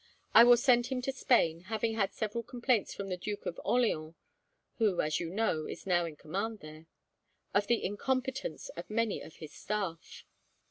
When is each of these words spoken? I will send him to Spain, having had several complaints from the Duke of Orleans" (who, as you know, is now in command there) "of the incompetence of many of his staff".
I 0.33 0.43
will 0.43 0.57
send 0.57 0.87
him 0.87 0.99
to 1.03 1.11
Spain, 1.11 1.65
having 1.69 1.93
had 1.93 2.11
several 2.11 2.43
complaints 2.43 2.91
from 2.91 3.09
the 3.09 3.17
Duke 3.17 3.45
of 3.45 3.59
Orleans" 3.63 4.15
(who, 4.79 4.99
as 4.99 5.19
you 5.19 5.29
know, 5.29 5.67
is 5.67 5.85
now 5.85 6.05
in 6.05 6.15
command 6.15 6.61
there) 6.61 6.87
"of 7.53 7.67
the 7.67 7.83
incompetence 7.85 8.69
of 8.69 8.89
many 8.89 9.21
of 9.21 9.35
his 9.35 9.53
staff". 9.53 10.25